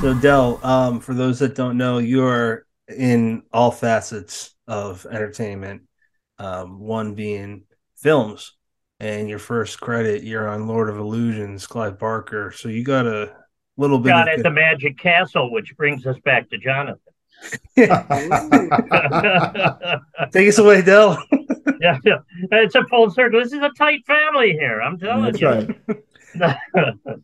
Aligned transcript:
So 0.00 0.14
Del, 0.14 0.64
um, 0.64 1.00
for 1.00 1.14
those 1.14 1.38
that 1.38 1.54
don't 1.54 1.78
know, 1.78 1.98
you're 1.98 2.66
in 2.88 3.44
all 3.52 3.70
facets 3.70 4.54
of 4.66 5.06
entertainment. 5.06 5.82
Um, 6.38 6.80
one 6.80 7.14
being 7.14 7.62
films, 7.96 8.54
and 9.00 9.28
your 9.28 9.38
first 9.38 9.80
credit, 9.80 10.24
you're 10.24 10.48
on 10.48 10.66
Lord 10.66 10.90
of 10.90 10.98
Illusions, 10.98 11.66
Clive 11.66 11.98
Barker. 11.98 12.52
So 12.52 12.68
you 12.68 12.84
got 12.84 13.06
a 13.06 13.34
little 13.76 13.98
bit. 13.98 14.10
Got 14.10 14.28
at 14.28 14.42
the 14.42 14.50
Magic 14.50 14.98
Castle, 14.98 15.50
which 15.50 15.74
brings 15.76 16.06
us 16.06 16.18
back 16.24 16.50
to 16.50 16.58
Jonathan. 16.58 17.00
Take 17.76 17.90
us 20.48 20.58
away, 20.58 20.82
Del. 20.82 21.22
yeah, 21.80 21.98
yeah, 22.04 22.18
it's 22.52 22.74
a 22.74 22.84
full 22.84 23.10
circle. 23.10 23.40
This 23.40 23.52
is 23.52 23.60
a 23.60 23.70
tight 23.76 24.06
family 24.06 24.52
here. 24.52 24.80
I'm 24.80 24.98
telling 24.98 25.32
That's 25.32 25.40
you. 25.40 25.48
right. 25.48 25.68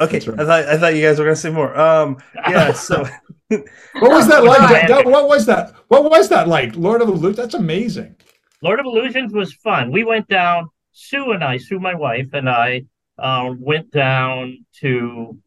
Okay, 0.00 0.20
right. 0.20 0.40
I 0.40 0.44
thought 0.44 0.64
I 0.68 0.78
thought 0.78 0.94
you 0.94 1.02
guys 1.02 1.18
were 1.18 1.24
gonna 1.24 1.36
say 1.36 1.50
more. 1.50 1.76
Um, 1.78 2.18
yeah. 2.34 2.72
So 2.74 3.04
What 3.48 4.10
was 4.12 4.28
that 4.28 4.44
like? 4.44 4.60
Right. 4.60 4.88
That- 4.88 5.06
what 5.06 5.28
was 5.28 5.46
that? 5.46 5.74
What 5.88 6.04
was 6.04 6.28
that 6.28 6.48
like? 6.48 6.76
Lord 6.76 7.00
of 7.00 7.08
the 7.08 7.14
Loot? 7.14 7.36
That's 7.36 7.54
amazing. 7.54 8.14
Lord 8.62 8.80
of 8.80 8.86
Illusions 8.86 9.32
was 9.32 9.52
fun. 9.54 9.90
We 9.90 10.04
went 10.04 10.28
down. 10.28 10.68
Sue 10.92 11.30
and 11.30 11.44
I, 11.44 11.58
Sue, 11.58 11.78
my 11.78 11.94
wife, 11.94 12.30
and 12.32 12.48
I 12.50 12.82
uh, 13.18 13.54
went 13.56 13.92
down 13.92 14.64
to 14.80 15.38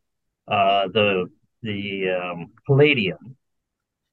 uh, 0.47 0.88
the 0.88 1.29
the 1.61 2.09
um, 2.09 2.52
Palladium, 2.65 3.35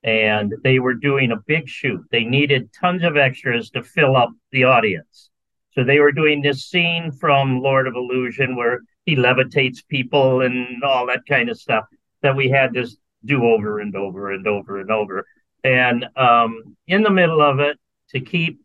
and 0.03 0.53
they 0.65 0.79
were 0.79 0.95
doing 0.95 1.33
a 1.33 1.37
big 1.47 1.69
shoot. 1.69 2.05
They 2.11 2.25
needed 2.25 2.71
tons 2.79 3.05
of 3.05 3.17
extras 3.17 3.71
to 3.71 3.83
fill 3.83 4.17
up 4.17 4.31
the 4.53 4.65
audience. 4.65 5.31
So 5.73 5.85
they 5.85 6.01
were 6.01 6.13
doing 6.13 6.43
this 6.43 6.65
scene 6.67 7.13
from 7.13 7.61
Lord 7.61 7.87
of 7.87 7.95
Illusion 7.95 8.57
where 8.57 8.81
he 9.09 9.17
levitates 9.17 9.79
people 9.89 10.43
and 10.43 10.85
all 10.85 11.07
that 11.07 11.23
kind 11.27 11.49
of 11.49 11.59
stuff 11.59 11.85
that 12.21 12.37
we 12.37 12.49
had 12.51 12.75
to 12.75 12.87
do 13.25 13.45
over 13.45 13.81
and 13.81 13.97
over 13.97 14.33
and 14.33 14.47
over 14.47 14.81
and 14.81 14.91
over. 14.91 15.25
And 15.65 16.07
um, 16.15 16.77
in 16.87 17.03
the 17.03 17.11
middle 17.11 17.41
of 17.41 17.59
it, 17.59 17.79
to 18.11 18.21
keep 18.21 18.61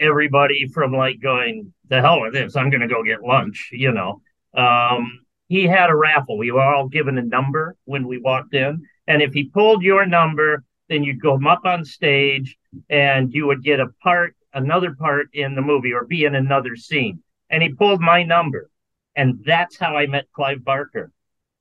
everybody 0.00 0.68
from 0.68 0.92
like 0.92 1.20
going 1.20 1.72
the 1.88 2.00
hell 2.00 2.20
with 2.20 2.32
this 2.32 2.56
i'm 2.56 2.68
gonna 2.68 2.88
go 2.88 3.04
get 3.04 3.22
lunch 3.22 3.68
you 3.70 3.92
know 3.92 4.20
um 4.54 5.24
he 5.46 5.64
had 5.64 5.90
a 5.90 5.94
raffle. 5.94 6.38
We 6.38 6.50
were 6.50 6.62
all 6.62 6.88
given 6.88 7.18
a 7.18 7.22
number 7.22 7.76
when 7.84 8.08
we 8.08 8.18
walked 8.18 8.54
in. 8.54 8.82
And 9.06 9.22
if 9.22 9.32
he 9.32 9.44
pulled 9.44 9.82
your 9.82 10.06
number 10.06 10.64
then 10.88 11.04
you'd 11.04 11.20
go 11.20 11.38
up 11.48 11.64
on 11.64 11.84
stage 11.84 12.58
and 12.90 13.32
you 13.32 13.46
would 13.46 13.62
get 13.62 13.80
a 13.80 13.88
part 14.02 14.34
another 14.52 14.94
part 14.94 15.28
in 15.32 15.54
the 15.54 15.62
movie 15.62 15.92
or 15.92 16.04
be 16.04 16.24
in 16.24 16.34
another 16.34 16.76
scene. 16.76 17.22
And 17.50 17.62
he 17.62 17.72
pulled 17.72 18.00
my 18.00 18.22
number 18.22 18.68
and 19.16 19.42
that's 19.44 19.76
how 19.76 19.96
i 19.96 20.06
met 20.06 20.26
clive 20.32 20.64
barker 20.64 21.10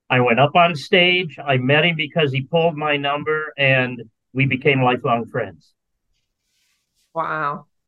i 0.09 0.19
went 0.19 0.39
up 0.39 0.55
on 0.55 0.75
stage 0.75 1.37
i 1.45 1.57
met 1.57 1.85
him 1.85 1.95
because 1.95 2.31
he 2.31 2.41
pulled 2.41 2.75
my 2.75 2.97
number 2.97 3.53
and 3.57 4.01
we 4.33 4.45
became 4.45 4.81
lifelong 4.81 5.25
friends 5.25 5.73
Wow. 7.13 7.67